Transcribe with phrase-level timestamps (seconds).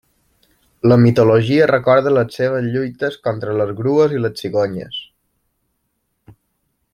[0.91, 4.99] La mitologia recorda les seues lluites contra les grues i les cigonyes.